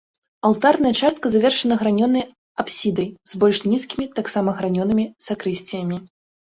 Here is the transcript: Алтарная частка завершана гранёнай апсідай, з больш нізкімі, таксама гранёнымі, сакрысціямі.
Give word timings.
Алтарная 0.47 0.93
частка 1.01 1.31
завершана 1.33 1.77
гранёнай 1.83 2.25
апсідай, 2.65 3.07
з 3.35 3.45
больш 3.45 3.63
нізкімі, 3.71 4.13
таксама 4.21 4.49
гранёнымі, 4.61 5.11
сакрысціямі. 5.29 6.07